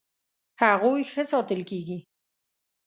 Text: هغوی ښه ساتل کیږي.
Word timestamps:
هغوی 0.61 1.01
ښه 1.11 1.23
ساتل 1.31 1.61
کیږي. 1.69 1.97